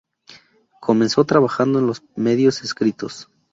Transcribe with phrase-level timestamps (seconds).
[0.81, 3.29] Comenzó trabajando en los medios escritos.